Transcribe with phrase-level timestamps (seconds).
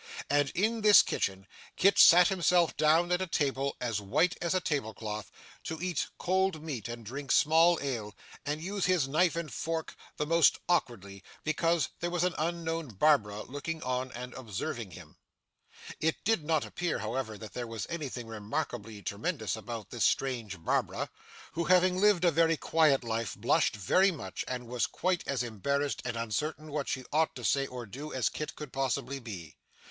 [0.31, 1.45] And in this kitchen,
[1.75, 5.31] Kit sat himself down at a table as white as a tablecloth,
[5.65, 10.25] to eat cold meat, and drink small ale, and use his knife and fork the
[10.25, 15.17] more awkwardly, because there was an unknown Barbara looking on and observing him.
[15.99, 21.11] It did not appear, however, that there was anything remarkably tremendous about this strange Barbara,
[21.51, 26.01] who having lived a very quiet life, blushed very much and was quite as embarrassed
[26.03, 29.57] and uncertain what she ought to say or do, as Kit could possibly be.